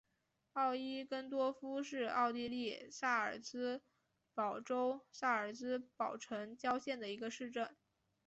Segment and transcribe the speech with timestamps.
[0.53, 3.83] 奥伊根多夫是奥地利萨尔茨
[4.33, 7.77] 堡州萨尔茨堡城郊县的一个市镇。